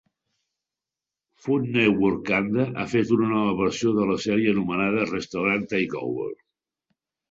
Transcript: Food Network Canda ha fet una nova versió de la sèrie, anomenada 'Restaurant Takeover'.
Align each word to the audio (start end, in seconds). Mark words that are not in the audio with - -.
Food 1.43 1.67
Network 1.75 2.25
Canda 2.31 2.67
ha 2.69 2.87
fet 2.95 3.13
una 3.19 3.31
nova 3.35 3.55
versió 3.63 3.95
de 4.01 4.11
la 4.11 4.19
sèrie, 4.27 4.59
anomenada 4.59 5.09
'Restaurant 5.15 5.73
Takeover'. 5.79 6.39